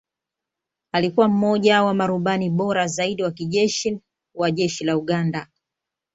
Alikuwa 0.91 1.27
mmoja 1.27 1.83
wa 1.83 1.93
marubani 1.93 2.49
bora 2.49 2.87
zaidi 2.87 3.23
wa 3.23 3.31
kijeshi 3.31 3.99
wa 4.35 4.51
Jeshi 4.51 4.83
la 4.83 4.97
Uganda 4.97 5.47